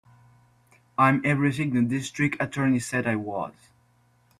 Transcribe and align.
I'm 0.97 1.21
everything 1.23 1.75
the 1.75 1.83
District 1.83 2.35
Attorney 2.39 2.79
said 2.79 3.05
I 3.05 3.17
was. 3.17 3.53